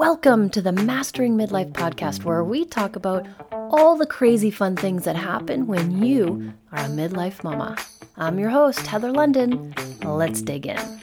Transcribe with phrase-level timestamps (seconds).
[0.00, 5.04] Welcome to the Mastering Midlife podcast, where we talk about all the crazy fun things
[5.04, 7.76] that happen when you are a midlife mama.
[8.16, 9.74] I'm your host, Heather London.
[10.02, 11.02] Let's dig in.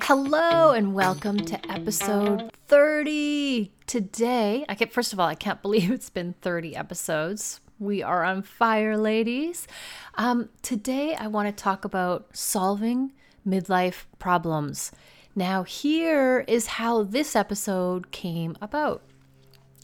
[0.00, 3.70] Hello, and welcome to episode 30.
[3.86, 4.90] Today, I can't.
[4.90, 7.60] first of all, I can't believe it's been 30 episodes.
[7.78, 9.68] We are on fire, ladies.
[10.14, 13.12] Um, today, I want to talk about solving
[13.46, 14.92] midlife problems.
[15.36, 19.02] Now, here is how this episode came about.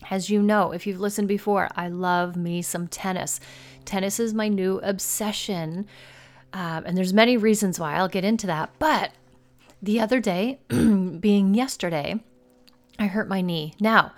[0.09, 3.41] As you know, if you've listened before, I love me some tennis.
[3.85, 5.87] Tennis is my new obsession,
[6.53, 7.95] um, and there's many reasons why.
[7.95, 8.71] I'll get into that.
[8.79, 9.11] But
[9.83, 12.21] the other day, being yesterday,
[12.99, 13.75] I hurt my knee.
[13.81, 14.13] Now,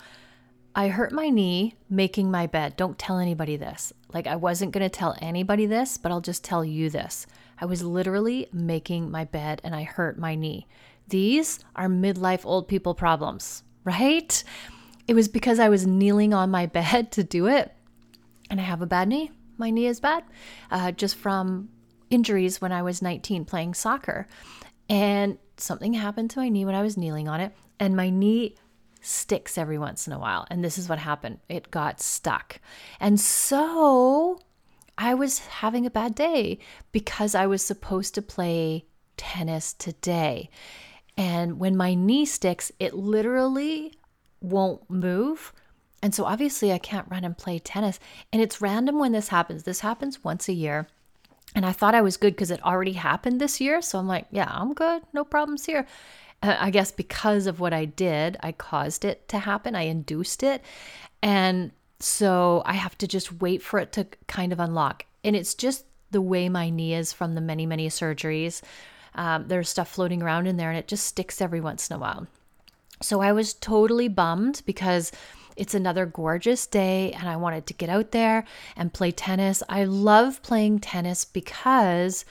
[0.74, 2.76] I hurt my knee making my bed.
[2.76, 3.92] Don't tell anybody this.
[4.12, 7.26] Like, I wasn't going to tell anybody this, but I'll just tell you this.
[7.58, 10.66] I was literally making my bed and I hurt my knee.
[11.12, 14.42] These are midlife old people problems, right?
[15.06, 17.70] It was because I was kneeling on my bed to do it,
[18.48, 19.30] and I have a bad knee.
[19.58, 20.24] My knee is bad,
[20.70, 21.68] uh, just from
[22.08, 24.26] injuries when I was 19 playing soccer.
[24.88, 28.56] And something happened to my knee when I was kneeling on it, and my knee
[29.02, 30.46] sticks every once in a while.
[30.50, 32.58] And this is what happened it got stuck.
[33.00, 34.40] And so
[34.96, 36.58] I was having a bad day
[36.90, 38.86] because I was supposed to play
[39.18, 40.48] tennis today.
[41.16, 43.94] And when my knee sticks, it literally
[44.40, 45.52] won't move.
[46.02, 48.00] And so obviously I can't run and play tennis.
[48.32, 49.62] And it's random when this happens.
[49.62, 50.88] This happens once a year.
[51.54, 53.82] And I thought I was good because it already happened this year.
[53.82, 55.02] So I'm like, yeah, I'm good.
[55.12, 55.86] No problems here.
[56.42, 59.74] Uh, I guess because of what I did, I caused it to happen.
[59.74, 60.62] I induced it.
[61.22, 65.04] And so I have to just wait for it to kind of unlock.
[65.22, 68.60] And it's just the way my knee is from the many, many surgeries
[69.14, 71.98] um, there's stuff floating around in there and it just sticks every once in a
[71.98, 72.26] while.
[73.00, 75.12] So I was totally bummed because
[75.56, 78.44] it's another gorgeous day and I wanted to get out there
[78.76, 79.62] and play tennis.
[79.68, 82.24] I love playing tennis because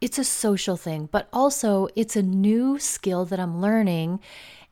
[0.00, 4.20] it's a social thing, but also it's a new skill that I'm learning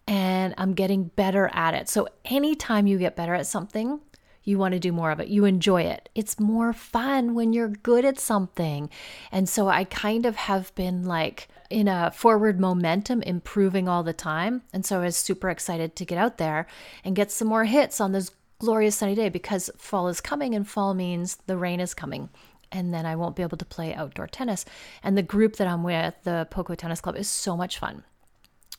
[0.06, 1.88] and I'm getting better at it.
[1.88, 4.00] So anytime you get better at something,
[4.44, 5.28] you want to do more of it.
[5.28, 6.08] You enjoy it.
[6.14, 8.90] It's more fun when you're good at something.
[9.32, 14.12] And so I kind of have been like in a forward momentum, improving all the
[14.12, 14.62] time.
[14.72, 16.66] And so I was super excited to get out there
[17.04, 20.68] and get some more hits on this glorious sunny day because fall is coming and
[20.68, 22.28] fall means the rain is coming
[22.70, 24.64] and then I won't be able to play outdoor tennis.
[25.02, 28.04] And the group that I'm with, the Poco Tennis Club, is so much fun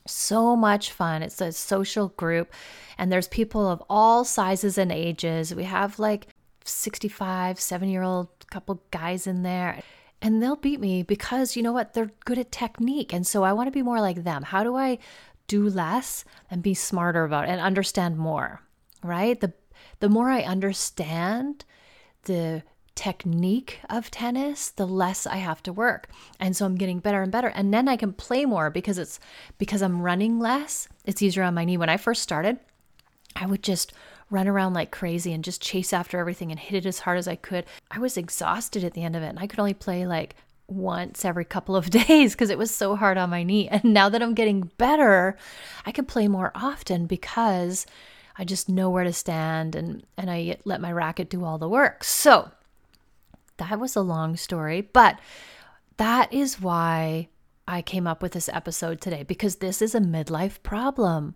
[0.08, 1.24] so much fun.
[1.24, 2.54] It's a social group,
[2.98, 5.54] and there's people of all sizes and ages.
[5.54, 6.28] We have like
[6.64, 9.82] 65, seven year old couple guys in there,
[10.22, 11.94] and they'll beat me because you know what?
[11.94, 13.14] They're good at technique.
[13.14, 14.44] And so I want to be more like them.
[14.44, 15.00] How do I
[15.48, 18.62] do less and be smarter about it and understand more?
[19.04, 19.40] Right?
[19.40, 19.54] The
[20.00, 21.66] the more I understand
[22.24, 22.64] the
[22.96, 26.10] technique of tennis, the less I have to work.
[26.40, 27.50] And so I'm getting better and better.
[27.50, 29.20] And then I can play more because it's
[29.58, 30.88] because I'm running less.
[31.06, 31.78] It's easier on my knee.
[31.78, 32.60] When I first started,
[33.36, 33.94] I would just
[34.30, 37.28] run around like crazy and just chase after everything and hit it as hard as
[37.28, 37.66] I could.
[37.92, 39.28] I was exhausted at the end of it.
[39.30, 40.36] And I could only play like
[40.68, 43.68] once every couple of days because it was so hard on my knee.
[43.70, 45.38] And now that I'm getting better,
[45.86, 47.86] I can play more often because
[48.38, 51.70] I just know where to stand and and I let my racket do all the
[51.70, 52.04] work.
[52.04, 52.52] So,
[53.58, 55.20] that was a long story, but
[55.98, 57.30] that is why
[57.68, 61.36] I came up with this episode today because this is a midlife problem.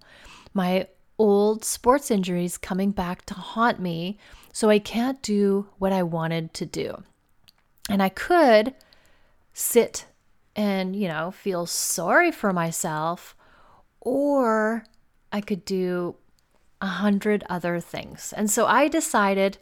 [0.54, 0.88] My
[1.18, 4.18] old sports injuries coming back to haunt me,
[4.54, 7.04] so I can't do what I wanted to do.
[7.90, 8.76] And I could
[9.54, 10.06] sit
[10.56, 13.36] and, you know, feel sorry for myself,
[14.00, 14.86] or
[15.32, 16.16] I could do
[16.82, 18.34] a hundred other things.
[18.36, 19.58] And so I decided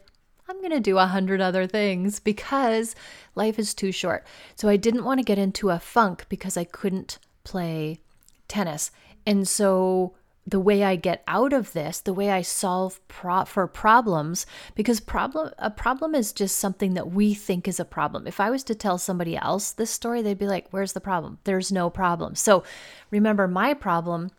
[0.48, 2.96] I'm going to do a hundred other things because
[3.34, 4.26] life is too short.
[4.56, 8.00] So I didn't want to get into a funk because I couldn't play
[8.48, 8.90] tennis.
[9.26, 10.14] And so
[10.46, 15.00] the way I get out of this, the way I solve pro- for problems, because
[15.00, 18.26] problem a problem is just something that we think is a problem.
[18.26, 21.38] If I was to tell somebody else this story, they'd be like, "Where's the problem?"
[21.44, 22.34] There's no problem.
[22.34, 22.64] So
[23.10, 24.30] remember, my problem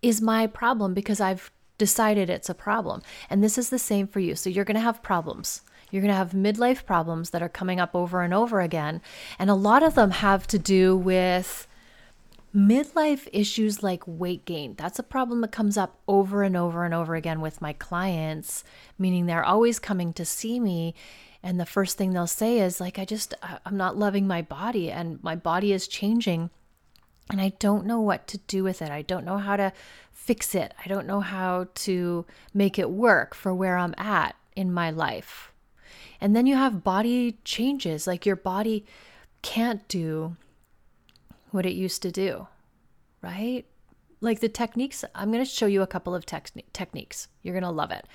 [0.00, 3.02] is my problem because I've decided it's a problem.
[3.30, 4.34] And this is the same for you.
[4.34, 5.62] So you're going to have problems.
[5.90, 9.00] You're going to have midlife problems that are coming up over and over again.
[9.38, 11.66] And a lot of them have to do with
[12.54, 14.74] midlife issues like weight gain.
[14.76, 18.64] That's a problem that comes up over and over and over again with my clients,
[18.98, 20.94] meaning they're always coming to see me.
[21.42, 23.32] And the first thing they'll say is, like, I just,
[23.64, 26.50] I'm not loving my body and my body is changing.
[27.30, 28.90] And I don't know what to do with it.
[28.90, 29.72] I don't know how to
[30.12, 30.74] fix it.
[30.84, 35.52] I don't know how to make it work for where I'm at in my life.
[36.20, 38.84] And then you have body changes, like your body
[39.42, 40.36] can't do
[41.50, 42.46] what it used to do,
[43.22, 43.64] right?
[44.20, 47.28] Like the techniques, I'm going to show you a couple of techniques.
[47.42, 48.06] You're going to love it.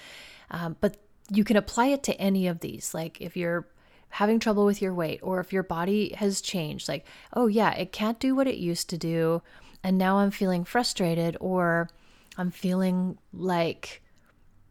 [0.52, 0.98] Um, but
[1.32, 2.94] you can apply it to any of these.
[2.94, 3.68] Like if you're
[4.14, 7.92] having trouble with your weight or if your body has changed, like, oh, yeah, it
[7.92, 9.42] can't do what it used to do.
[9.84, 11.90] And now I'm feeling frustrated or
[12.38, 14.04] I'm feeling like,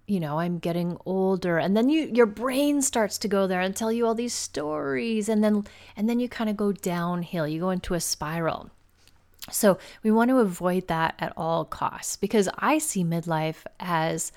[0.06, 1.58] you know, I'm getting older.
[1.58, 5.28] And then you your brain starts to go there and tell you all these stories
[5.28, 5.64] and then
[5.96, 7.48] and then you kind of go downhill.
[7.48, 8.70] You go into a spiral.
[9.50, 14.30] So, we want to avoid that at all costs because I see midlife as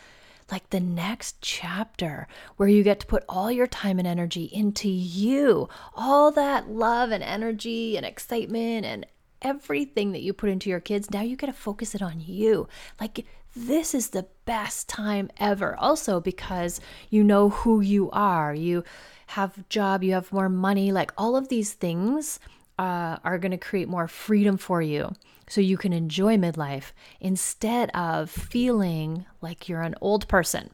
[0.51, 2.27] like the next chapter
[2.57, 5.68] where you get to put all your time and energy into you.
[5.95, 9.06] All that love and energy and excitement and
[9.42, 12.68] everything that you put into your kids, now you get to focus it on you.
[13.00, 13.25] Like
[13.56, 15.75] this is the best time ever.
[15.77, 18.53] Also because you know who you are.
[18.53, 18.83] You
[19.27, 22.39] have job, you have more money, like all of these things
[22.77, 25.15] uh, are going to create more freedom for you
[25.47, 30.71] so you can enjoy midlife instead of feeling like you're an old person.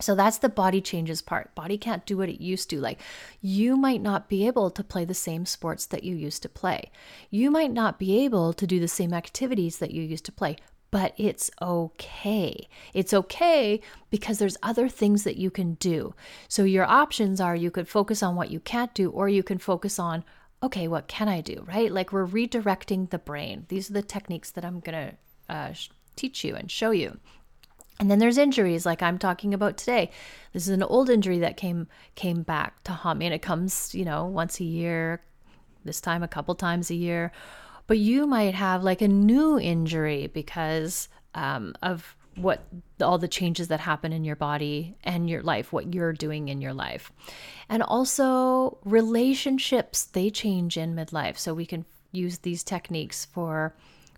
[0.00, 1.54] So that's the body changes part.
[1.56, 2.80] Body can't do what it used to.
[2.80, 3.00] Like
[3.40, 6.90] you might not be able to play the same sports that you used to play.
[7.30, 10.56] You might not be able to do the same activities that you used to play,
[10.92, 12.68] but it's okay.
[12.94, 13.80] It's okay
[14.10, 16.14] because there's other things that you can do.
[16.46, 19.58] So your options are you could focus on what you can't do or you can
[19.58, 20.24] focus on
[20.62, 21.92] okay, what can I do, right?
[21.92, 23.66] Like we're redirecting the brain.
[23.68, 25.74] These are the techniques that I'm going to uh,
[26.16, 27.18] teach you and show you.
[28.00, 30.10] And then there's injuries like I'm talking about today.
[30.52, 33.94] This is an old injury that came came back to haunt me and it comes,
[33.94, 35.20] you know, once a year,
[35.84, 37.32] this time a couple times a year.
[37.88, 42.62] But you might have like a new injury because um, of what
[43.00, 46.60] all the changes that happen in your body and your life, what you're doing in
[46.60, 47.12] your life.
[47.68, 51.38] And also relationships, they change in midlife.
[51.38, 53.74] So we can use these techniques for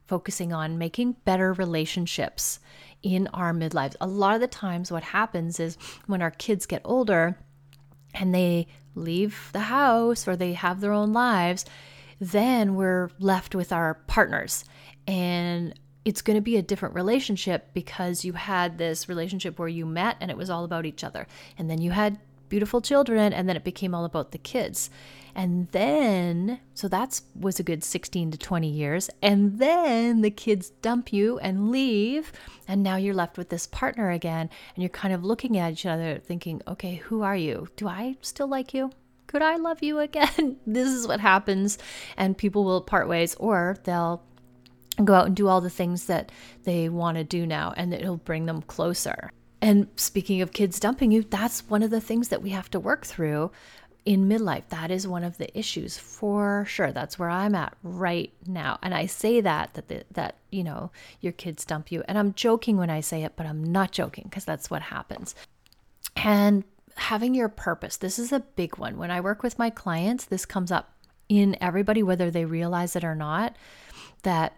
[0.07, 2.59] focusing on making better relationships
[3.03, 3.97] in our midlives.
[4.01, 7.39] A lot of the times what happens is when our kids get older
[8.13, 11.65] and they leave the house or they have their own lives,
[12.21, 14.65] then we're left with our partners.
[15.07, 19.85] And it's going to be a different relationship because you had this relationship where you
[19.85, 21.27] met and it was all about each other.
[21.59, 22.19] And then you had
[22.49, 24.91] beautiful children and then it became all about the kids.
[25.35, 30.71] And then so that's was a good 16 to 20 years and then the kids
[30.83, 32.33] dump you and leave
[32.67, 35.87] and now you're left with this partner again and you're kind of looking at each
[35.87, 37.69] other thinking, "Okay, who are you?
[37.77, 38.91] Do I still like you?"
[39.29, 40.57] Could I love you again?
[40.67, 41.79] this is what happens.
[42.17, 44.25] And people will part ways or they'll
[45.05, 46.31] go out and do all the things that
[46.65, 49.31] they want to do now, and it'll bring them closer.
[49.63, 52.81] And speaking of kids dumping you, that's one of the things that we have to
[52.81, 53.51] work through
[54.07, 54.67] in midlife.
[54.71, 56.93] That is one of the issues for sure.
[56.93, 58.79] That's where I'm at right now.
[58.83, 60.91] And I say that that the, that you know
[61.21, 64.25] your kids dump you, and I'm joking when I say it, but I'm not joking
[64.25, 65.35] because that's what happens.
[66.17, 66.65] And
[66.97, 67.97] having your purpose.
[67.97, 68.99] This is a big one.
[68.99, 70.93] When I work with my clients, this comes up
[71.29, 73.57] in everybody, whether they realize it or not,
[74.23, 74.57] that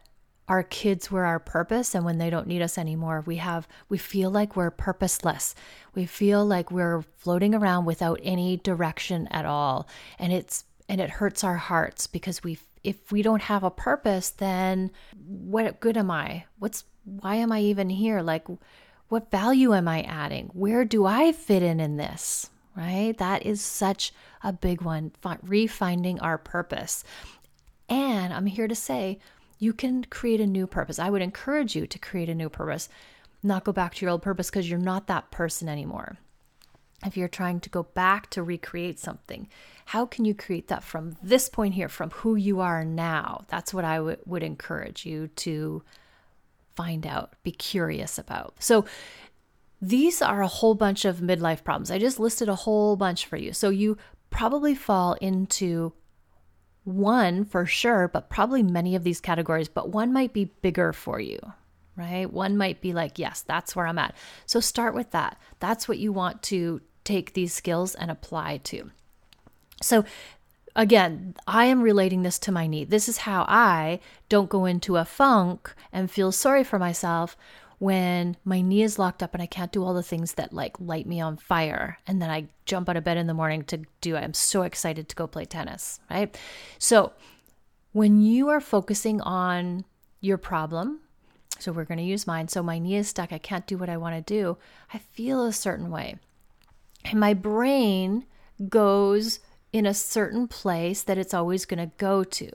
[0.53, 3.97] our kids were our purpose and when they don't need us anymore we have we
[3.97, 5.55] feel like we're purposeless.
[5.95, 9.89] We feel like we're floating around without any direction at all.
[10.19, 14.29] And it's and it hurts our hearts because we if we don't have a purpose
[14.29, 14.91] then
[15.27, 16.45] what good am i?
[16.59, 18.21] What's why am i even here?
[18.21, 18.47] Like
[19.09, 20.51] what value am i adding?
[20.53, 22.51] Where do i fit in in this?
[22.77, 23.17] Right?
[23.17, 24.13] That is such
[24.45, 27.05] a big one refinding our purpose.
[27.89, 29.19] And i'm here to say
[29.63, 30.99] you can create a new purpose.
[30.99, 32.89] I would encourage you to create a new purpose,
[33.45, 36.19] not go back to your old purpose because you're not that person anymore.
[37.07, 39.49] If you're trying to go back to recreate something,
[39.87, 43.45] how can you create that from this point here, from who you are now?
[43.47, 45.85] That's what I w- would encourage you to
[46.75, 48.55] find out, be curious about.
[48.59, 48.85] So,
[49.81, 51.93] these are a whole bunch of midlife problems.
[51.93, 53.53] I just listed a whole bunch for you.
[53.53, 53.97] So, you
[54.31, 55.93] probably fall into
[56.85, 61.21] one for sure, but probably many of these categories, but one might be bigger for
[61.21, 61.39] you,
[61.97, 62.31] right?
[62.31, 64.15] One might be like, yes, that's where I'm at.
[64.47, 65.39] So start with that.
[65.61, 68.91] That's what you want to take these skills and apply to.
[69.81, 70.05] So,
[70.77, 72.85] again, I am relating this to my knee.
[72.85, 77.37] This is how I don't go into a funk and feel sorry for myself
[77.83, 80.79] when my knee is locked up and I can't do all the things that like
[80.79, 81.99] light me on fire.
[82.07, 84.23] And then I jump out of bed in the morning to do it.
[84.23, 86.39] I'm so excited to go play tennis, right?
[86.79, 87.13] So
[87.91, 89.85] when you are focusing on
[90.21, 91.01] your problem,
[91.59, 92.47] so we're going to use mine.
[92.47, 93.33] So my knee is stuck.
[93.33, 94.59] I can't do what I want to do.
[94.95, 96.21] I feel a certain way.
[97.05, 98.27] And my brain
[98.69, 99.41] goes
[99.73, 102.49] in a certain place that it's always going to go to,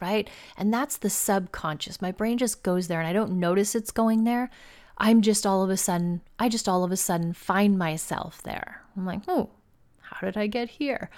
[0.00, 0.28] right?
[0.56, 2.02] And that's the subconscious.
[2.02, 4.50] My brain just goes there and I don't notice it's going there.
[4.98, 8.82] I'm just all of a sudden, I just all of a sudden find myself there.
[8.96, 9.50] I'm like, oh,
[10.00, 11.10] how did I get here?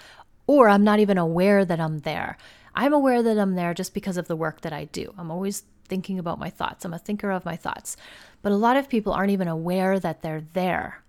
[0.47, 2.37] Or I'm not even aware that I'm there.
[2.75, 5.13] I'm aware that I'm there just because of the work that I do.
[5.17, 6.85] I'm always thinking about my thoughts.
[6.85, 7.97] I'm a thinker of my thoughts.
[8.41, 11.03] But a lot of people aren't even aware that they're there.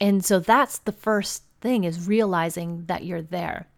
[0.00, 3.68] And so that's the first thing is realizing that you're there.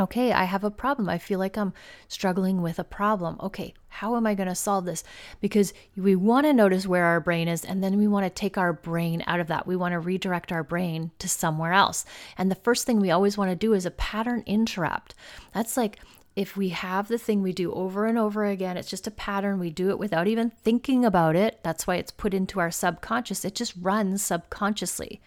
[0.00, 1.08] Okay, I have a problem.
[1.08, 1.72] I feel like I'm
[2.06, 3.36] struggling with a problem.
[3.42, 5.02] Okay, how am I going to solve this?
[5.40, 8.56] Because we want to notice where our brain is, and then we want to take
[8.56, 9.66] our brain out of that.
[9.66, 12.04] We want to redirect our brain to somewhere else.
[12.36, 15.14] And the first thing we always want to do is a pattern interrupt.
[15.52, 15.98] That's like
[16.36, 19.58] if we have the thing we do over and over again, it's just a pattern.
[19.58, 21.58] We do it without even thinking about it.
[21.64, 23.44] That's why it's put into our subconscious.
[23.44, 25.20] It just runs subconsciously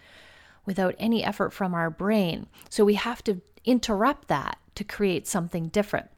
[0.64, 2.46] without any effort from our brain.
[2.70, 6.08] So we have to interrupt that to create something different.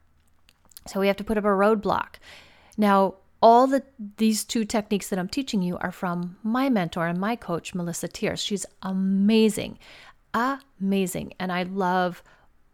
[0.87, 2.17] So we have to put up a roadblock.
[2.77, 3.83] Now, all the
[4.17, 8.09] these two techniques that I'm teaching you are from my mentor and my coach Melissa
[8.09, 8.43] Tiers.
[8.43, 9.79] She's amazing.
[10.33, 11.35] Amazing.
[11.39, 12.23] And I love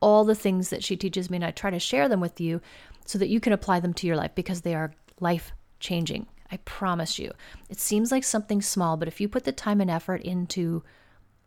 [0.00, 2.60] all the things that she teaches me and I try to share them with you
[3.04, 6.26] so that you can apply them to your life because they are life changing.
[6.52, 7.32] I promise you.
[7.68, 10.82] It seems like something small, but if you put the time and effort into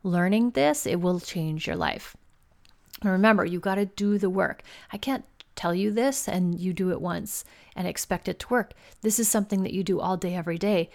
[0.03, 2.15] learning this, it will change your life.
[3.11, 4.63] Remember, you've got to do the work.
[4.91, 7.43] I can't tell you this and you do it once
[7.75, 8.73] and expect it to work.
[9.01, 10.89] This is something that you do all day, every day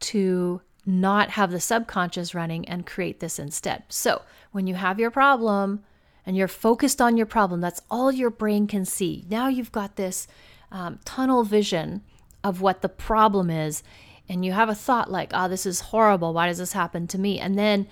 [0.00, 3.84] to not have the subconscious running and create this instead.
[3.88, 5.84] So when you have your problem
[6.24, 9.24] and you're focused on your problem, that's all your brain can see.
[9.28, 10.26] Now you've got this
[10.72, 12.02] um, tunnel vision
[12.42, 13.82] of what the problem is.
[14.28, 16.32] And you have a thought like, oh, this is horrible.
[16.32, 17.38] Why does this happen to me?
[17.40, 17.88] And then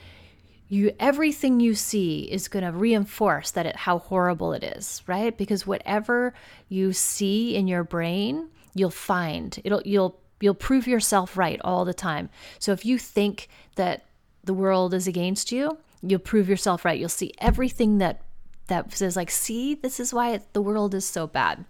[0.68, 5.36] you everything you see is going to reinforce that it how horrible it is right?
[5.36, 6.34] Because whatever
[6.68, 9.58] you see in your brain you'll find.
[9.64, 12.30] It'll you'll you'll prove yourself right all the time.
[12.58, 14.06] So if you think that
[14.44, 16.98] the world is against you you'll prove yourself right.
[16.98, 18.22] You'll see everything that
[18.68, 21.64] that says like see this is why the world is so bad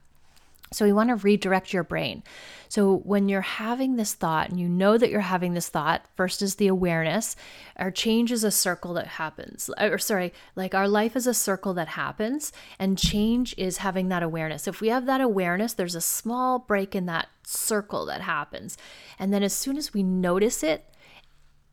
[0.70, 2.22] so, we want to redirect your brain.
[2.68, 6.42] So, when you're having this thought and you know that you're having this thought, first
[6.42, 7.36] is the awareness.
[7.76, 11.72] Our change is a circle that happens, or sorry, like our life is a circle
[11.74, 14.68] that happens, and change is having that awareness.
[14.68, 18.76] If we have that awareness, there's a small break in that circle that happens.
[19.18, 20.84] And then, as soon as we notice it,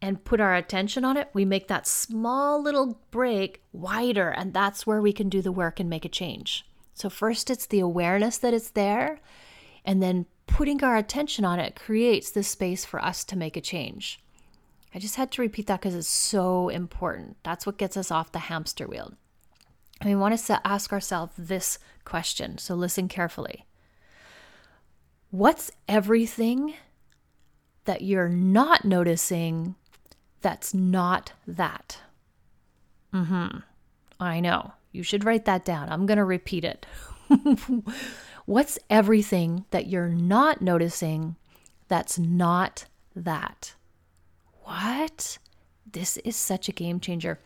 [0.01, 4.85] and put our attention on it, we make that small little break wider, and that's
[4.85, 6.65] where we can do the work and make a change.
[6.95, 9.19] So, first, it's the awareness that it's there,
[9.83, 13.61] and then putting our attention on it creates this space for us to make a
[13.61, 14.21] change.
[14.93, 17.35] I just had to repeat that because it's so important.
[17.43, 19.13] That's what gets us off the hamster wheel.
[19.99, 22.57] And we want to ask ourselves this question.
[22.57, 23.65] So, listen carefully.
[25.31, 26.75] What's everything
[27.83, 29.75] that you're not noticing
[30.39, 31.99] that's not that?
[33.13, 33.57] Mm hmm.
[34.17, 34.71] I know.
[34.95, 35.89] You should write that down.
[35.89, 36.85] I'm going to repeat it.
[38.45, 41.35] What's everything that you're not noticing
[41.87, 42.85] that's not
[43.15, 43.75] that?
[44.63, 45.37] What?
[45.91, 47.39] This is such a game changer.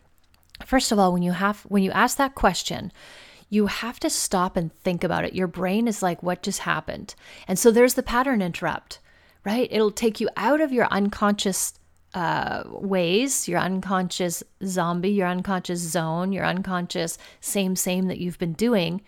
[0.66, 2.92] First of all, when you have when you ask that question,
[3.50, 5.34] you have to stop and think about it.
[5.34, 7.16] Your brain is like, what just happened?
[7.48, 9.00] And so there's the pattern interrupt,
[9.44, 9.68] right?
[9.72, 11.79] It'll take you out of your unconscious
[12.14, 18.54] uh, ways, your unconscious zombie, your unconscious zone, your unconscious same, same that you've been
[18.54, 19.02] doing.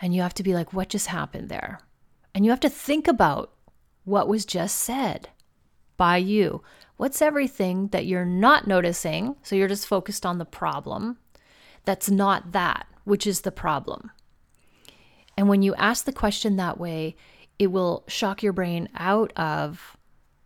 [0.00, 1.80] And you have to be like, what just happened there?
[2.34, 3.52] And you have to think about
[4.04, 5.30] what was just said
[5.96, 6.62] by you.
[6.96, 9.36] What's everything that you're not noticing?
[9.42, 11.18] So you're just focused on the problem.
[11.84, 14.10] That's not that, which is the problem.
[15.36, 17.16] And when you ask the question that way,
[17.58, 19.96] it will shock your brain out of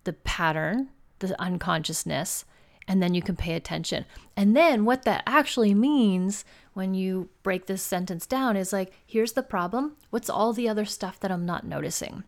[0.04, 2.44] the pattern the unconsciousness,
[2.88, 4.04] and then you can pay attention.
[4.36, 9.32] And then what that actually means when you break this sentence down is like, here's
[9.32, 9.96] the problem.
[10.10, 12.24] What's all the other stuff that I'm not noticing?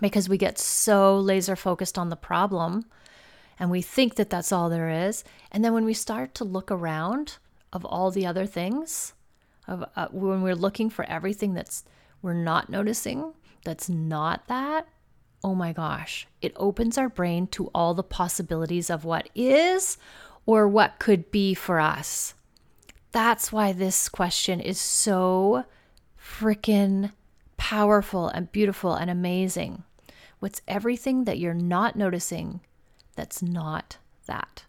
[0.00, 2.86] Because we get so laser focused on the problem
[3.58, 5.24] and we think that that's all there is.
[5.50, 7.38] And then when we start to look around
[7.72, 9.14] of all the other things,
[9.66, 11.84] of uh, when we're looking for everything that's
[12.22, 13.32] we're not noticing,
[13.64, 14.88] that's not that,
[15.44, 19.98] oh my gosh, it opens our brain to all the possibilities of what is
[20.46, 22.34] or what could be for us.
[23.12, 25.64] That's why this question is so
[26.20, 27.12] freaking
[27.56, 29.82] powerful and beautiful and amazing?
[30.38, 32.60] What's everything that you're not noticing
[33.16, 34.64] that's not that?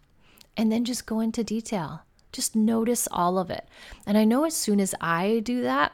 [0.56, 2.02] And then just go into detail.
[2.32, 3.66] Just notice all of it.
[4.06, 5.92] And I know as soon as I do that,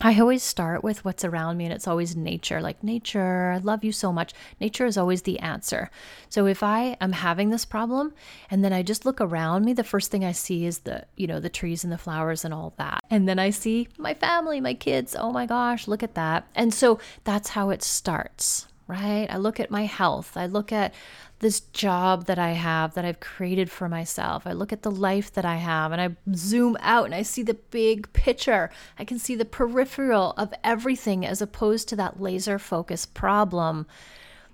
[0.00, 2.60] I always start with what's around me, and it's always nature.
[2.60, 4.34] Like, nature, I love you so much.
[4.60, 5.90] Nature is always the answer.
[6.28, 8.12] So, if I am having this problem
[8.50, 11.26] and then I just look around me, the first thing I see is the, you
[11.26, 13.00] know, the trees and the flowers and all that.
[13.10, 15.16] And then I see my family, my kids.
[15.18, 16.46] Oh my gosh, look at that.
[16.54, 19.26] And so that's how it starts, right?
[19.28, 20.36] I look at my health.
[20.36, 20.94] I look at
[21.40, 24.46] this job that I have that I've created for myself.
[24.46, 27.42] I look at the life that I have and I zoom out and I see
[27.42, 28.70] the big picture.
[28.98, 33.86] I can see the peripheral of everything as opposed to that laser focused problem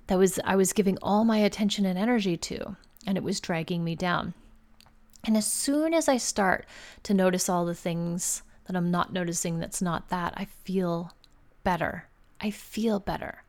[0.06, 3.84] that was I was giving all my attention and energy to and it was dragging
[3.84, 4.34] me down.
[5.24, 6.66] And as soon as I start
[7.04, 11.12] to notice all the things that I'm not noticing that's not that, I feel
[11.62, 12.08] better.
[12.40, 13.42] I feel better.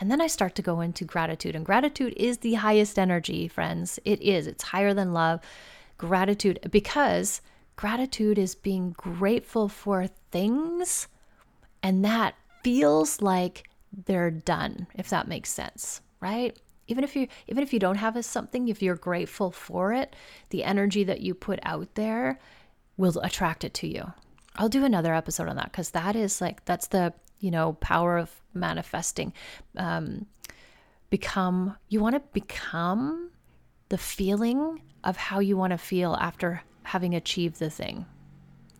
[0.00, 1.54] And then I start to go into gratitude.
[1.54, 3.98] And gratitude is the highest energy, friends.
[4.04, 4.46] It is.
[4.46, 5.40] It's higher than love.
[5.98, 7.40] Gratitude, because
[7.76, 11.08] gratitude is being grateful for things.
[11.82, 13.68] And that feels like
[14.06, 16.58] they're done, if that makes sense, right?
[16.86, 20.14] Even if you even if you don't have something, if you're grateful for it,
[20.50, 22.38] the energy that you put out there
[22.96, 24.12] will attract it to you.
[24.56, 27.12] I'll do another episode on that because that is like that's the
[27.44, 29.30] you know, power of manifesting.
[29.76, 30.24] Um,
[31.10, 33.30] become, you want to become
[33.90, 38.06] the feeling of how you want to feel after having achieved the thing.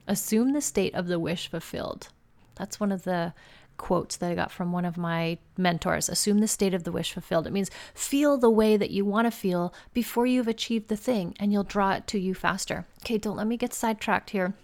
[0.09, 2.09] Assume the state of the wish fulfilled.
[2.54, 3.35] That's one of the
[3.76, 6.09] quotes that I got from one of my mentors.
[6.09, 7.47] Assume the state of the wish fulfilled.
[7.47, 11.35] It means feel the way that you want to feel before you've achieved the thing,
[11.38, 12.87] and you'll draw it to you faster.
[13.02, 14.54] Okay, don't let me get sidetracked here.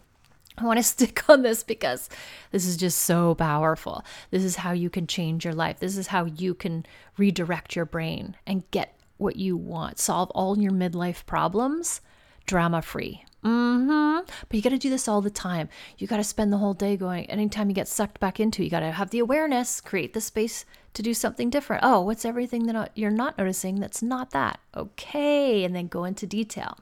[0.60, 2.08] I want to stick on this because
[2.50, 4.04] this is just so powerful.
[4.30, 5.80] This is how you can change your life.
[5.80, 6.86] This is how you can
[7.16, 12.00] redirect your brain and get what you want, solve all your midlife problems
[12.46, 13.24] drama free.
[13.44, 14.26] Mm-hmm.
[14.48, 15.68] But you got to do this all the time.
[15.98, 18.70] You got to spend the whole day going, anytime you get sucked back into, you
[18.70, 21.84] got to have the awareness, create the space to do something different.
[21.84, 24.60] Oh, what's everything that you're not noticing that's not that?
[24.76, 25.64] Okay.
[25.64, 26.78] And then go into detail.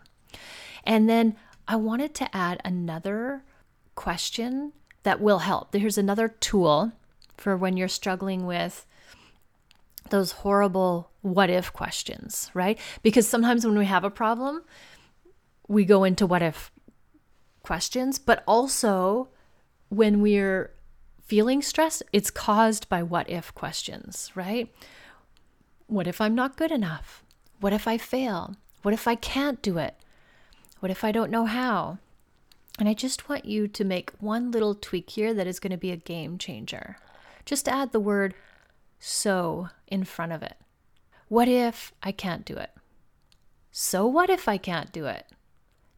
[0.84, 1.36] And then
[1.68, 3.44] I wanted to add another
[3.98, 5.74] question that will help.
[5.74, 6.92] Here's another tool
[7.36, 8.86] for when you're struggling with
[10.10, 12.78] those horrible what if questions, right?
[13.02, 14.62] Because sometimes when we have a problem,
[15.66, 16.70] we go into what if
[17.64, 19.28] questions, but also
[19.88, 20.70] when we're
[21.26, 24.72] feeling stressed, it's caused by what if questions, right?
[25.88, 27.24] What if I'm not good enough?
[27.58, 28.54] What if I fail?
[28.82, 29.96] What if I can't do it?
[30.78, 31.98] What if I don't know how?
[32.78, 35.76] And I just want you to make one little tweak here that is going to
[35.76, 36.96] be a game changer.
[37.44, 38.34] Just add the word
[39.00, 40.56] so in front of it.
[41.28, 42.70] What if I can't do it?
[43.72, 45.26] So what if I can't do it?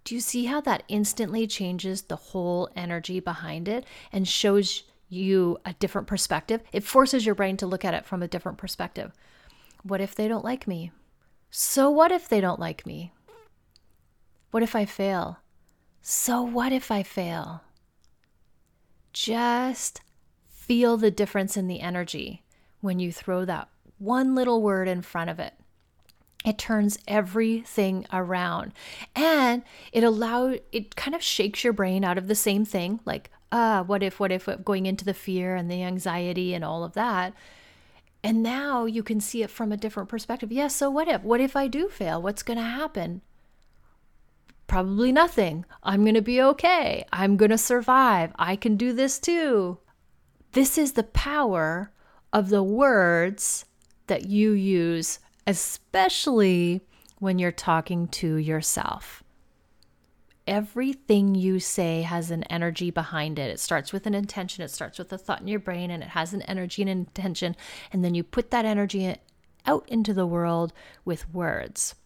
[0.04, 5.58] Do you see how that instantly changes the whole energy behind it and shows you
[5.64, 6.62] a different perspective?
[6.72, 9.12] It forces your brain to look at it from a different perspective.
[9.82, 10.92] What if they don't like me?
[11.50, 13.12] So what if they don't like me?
[14.50, 15.38] What if I fail?
[16.02, 17.62] So, what if I fail?
[19.12, 20.00] Just
[20.48, 22.42] feel the difference in the energy
[22.80, 25.54] when you throw that one little word in front of it.
[26.44, 28.72] It turns everything around
[29.14, 33.30] and it allow it kind of shakes your brain out of the same thing like
[33.52, 36.94] ah what if what if going into the fear and the anxiety and all of
[36.94, 37.34] that
[38.22, 40.52] and now you can see it from a different perspective.
[40.52, 41.22] Yes, yeah, so what if?
[41.22, 42.20] What if I do fail?
[42.20, 43.22] What's going to happen?
[44.70, 45.64] Probably nothing.
[45.82, 47.04] I'm going to be okay.
[47.12, 48.30] I'm going to survive.
[48.38, 49.78] I can do this too.
[50.52, 51.90] This is the power
[52.32, 53.64] of the words
[54.06, 56.82] that you use, especially
[57.18, 59.24] when you're talking to yourself.
[60.46, 63.50] Everything you say has an energy behind it.
[63.50, 66.10] It starts with an intention, it starts with a thought in your brain, and it
[66.10, 67.56] has an energy and intention.
[67.92, 69.16] And then you put that energy
[69.66, 70.72] out into the world
[71.04, 71.96] with words.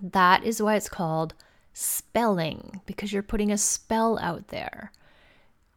[0.00, 1.34] That is why it's called
[1.74, 4.92] spelling because you're putting a spell out there.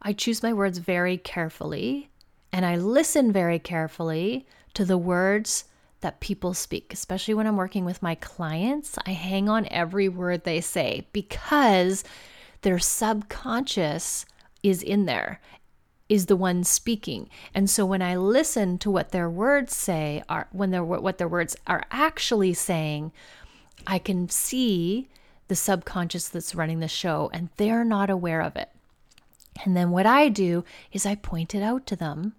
[0.00, 2.08] I choose my words very carefully
[2.52, 5.64] and I listen very carefully to the words
[6.00, 8.96] that people speak, especially when I'm working with my clients.
[9.04, 12.04] I hang on every word they say because
[12.62, 14.24] their subconscious
[14.62, 15.40] is in there,
[16.08, 17.28] is the one speaking.
[17.54, 21.28] And so when I listen to what their words say, are when their what their
[21.28, 23.12] words are actually saying,
[23.86, 25.08] I can see
[25.48, 28.70] the subconscious that's running the show and they're not aware of it.
[29.64, 32.34] And then what I do is I point it out to them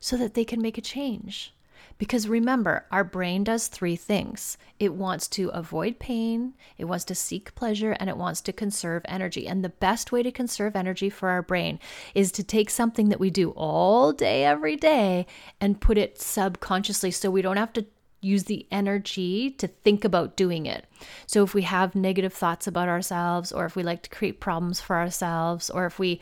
[0.00, 1.54] so that they can make a change.
[1.96, 7.14] Because remember, our brain does three things it wants to avoid pain, it wants to
[7.14, 9.48] seek pleasure, and it wants to conserve energy.
[9.48, 11.80] And the best way to conserve energy for our brain
[12.14, 15.26] is to take something that we do all day, every day,
[15.60, 17.86] and put it subconsciously so we don't have to
[18.20, 20.84] use the energy to think about doing it.
[21.26, 24.80] So if we have negative thoughts about ourselves or if we like to create problems
[24.80, 26.20] for ourselves or if we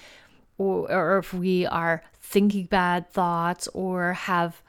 [0.59, 4.63] or, or if we are thinking bad thoughts or have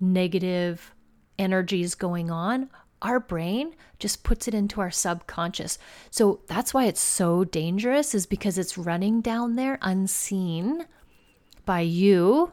[0.00, 0.94] negative
[1.38, 2.70] energies going on,
[3.02, 5.78] our brain just puts it into our subconscious.
[6.10, 10.86] So that's why it's so dangerous, is because it's running down there unseen
[11.66, 12.52] by you,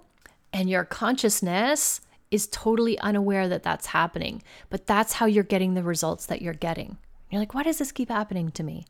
[0.51, 2.01] and your consciousness
[2.33, 4.41] is totally unaware that that's happening.
[4.71, 6.97] But that's how you're getting the results that you're getting.
[7.29, 8.85] You're like, why does this keep happening to me?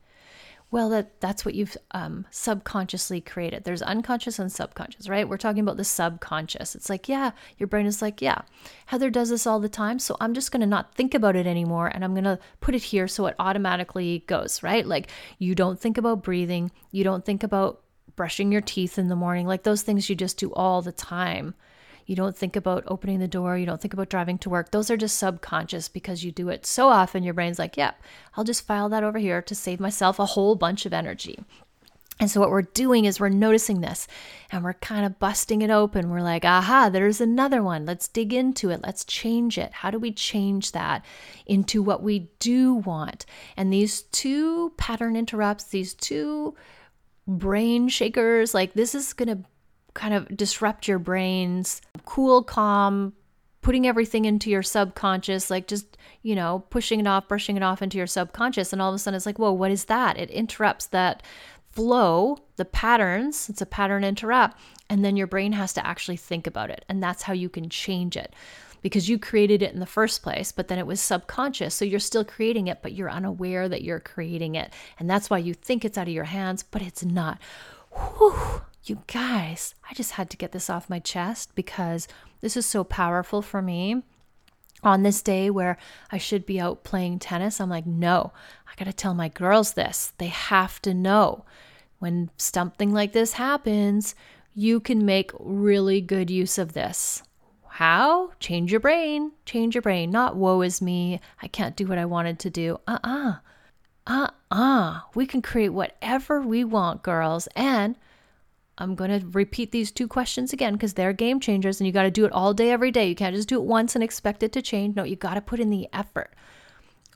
[0.71, 3.63] Well, that that's what you've um, subconsciously created.
[3.63, 5.27] There's unconscious and subconscious, right?
[5.27, 6.73] We're talking about the subconscious.
[6.73, 8.41] It's like, yeah, your brain is like, yeah,
[8.87, 11.45] Heather does this all the time, so I'm just going to not think about it
[11.45, 14.87] anymore, and I'm going to put it here so it automatically goes, right?
[14.87, 17.81] Like you don't think about breathing, you don't think about
[18.15, 21.53] brushing your teeth in the morning, like those things you just do all the time.
[22.05, 23.57] You don't think about opening the door.
[23.57, 24.71] You don't think about driving to work.
[24.71, 27.23] Those are just subconscious because you do it so often.
[27.23, 30.25] Your brain's like, yep, yeah, I'll just file that over here to save myself a
[30.25, 31.39] whole bunch of energy.
[32.19, 34.07] And so, what we're doing is we're noticing this
[34.51, 36.09] and we're kind of busting it open.
[36.09, 37.85] We're like, aha, there's another one.
[37.85, 38.81] Let's dig into it.
[38.83, 39.73] Let's change it.
[39.73, 41.03] How do we change that
[41.47, 43.25] into what we do want?
[43.57, 46.55] And these two pattern interrupts, these two
[47.27, 49.43] brain shakers, like this is going to
[49.93, 53.13] kind of disrupt your brain's cool, calm,
[53.61, 57.81] putting everything into your subconscious, like just, you know, pushing it off, brushing it off
[57.81, 58.73] into your subconscious.
[58.73, 60.17] And all of a sudden it's like, whoa, what is that?
[60.17, 61.23] It interrupts that
[61.71, 63.49] flow, the patterns.
[63.49, 64.59] It's a pattern interrupt.
[64.89, 66.85] And then your brain has to actually think about it.
[66.87, 68.35] And that's how you can change it
[68.83, 71.73] because you created it in the first place, but then it was subconscious.
[71.73, 74.71] So you're still creating it, but you're unaware that you're creating it.
[74.99, 77.39] And that's why you think it's out of your hands, but it's not.
[77.91, 78.61] Whew.
[78.85, 82.07] You guys, I just had to get this off my chest because
[82.41, 84.03] this is so powerful for me.
[84.83, 85.77] On this day where
[86.11, 88.33] I should be out playing tennis, I'm like, no,
[88.67, 90.11] I got to tell my girls this.
[90.17, 91.45] They have to know
[91.99, 94.13] when something like this happens,
[94.53, 97.23] you can make really good use of this.
[97.69, 98.31] How?
[98.41, 99.31] Change your brain.
[99.45, 100.11] Change your brain.
[100.11, 101.21] Not woe is me.
[101.41, 102.81] I can't do what I wanted to do.
[102.85, 103.35] Uh uh-uh.
[104.05, 104.27] uh.
[104.27, 104.99] Uh uh.
[105.15, 107.47] We can create whatever we want, girls.
[107.55, 107.95] And
[108.77, 112.03] I'm going to repeat these two questions again because they're game changers and you got
[112.03, 113.07] to do it all day, every day.
[113.07, 114.95] You can't just do it once and expect it to change.
[114.95, 116.33] No, you got to put in the effort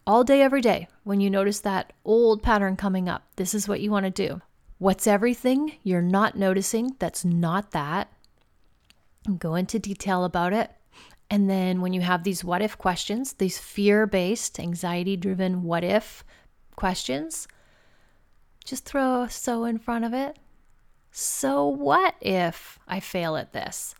[0.06, 0.88] all day, every day.
[1.04, 4.42] When you notice that old pattern coming up, this is what you want to do.
[4.78, 8.12] What's everything you're not noticing that's not that?
[9.40, 10.72] Go into detail about it.
[11.30, 15.84] And then when you have these what if questions, these fear based, anxiety driven what
[15.84, 16.24] if
[16.76, 17.48] questions,
[18.64, 20.38] just throw a so in front of it
[21.20, 23.96] so what if I fail at this?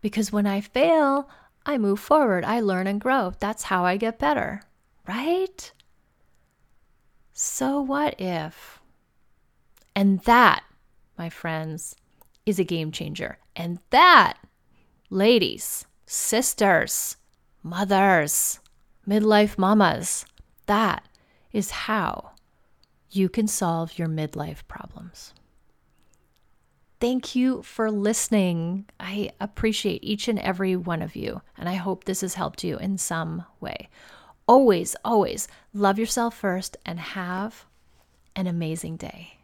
[0.00, 1.28] Because when I fail,
[1.66, 3.32] I move forward, I learn and grow.
[3.40, 4.62] That's how I get better,
[5.08, 5.72] right?
[7.32, 8.78] So what if?
[9.96, 10.62] And that,
[11.18, 11.96] my friends,
[12.46, 13.38] is a game changer.
[13.56, 14.34] And that,
[15.10, 17.16] ladies, sisters,
[17.64, 18.60] mothers,
[19.08, 20.24] midlife mamas,
[20.66, 21.04] that
[21.52, 22.30] is how
[23.10, 25.34] you can solve your midlife problems.
[27.04, 28.86] Thank you for listening.
[28.98, 32.78] I appreciate each and every one of you, and I hope this has helped you
[32.78, 33.90] in some way.
[34.48, 37.66] Always, always love yourself first and have
[38.34, 39.36] an amazing day.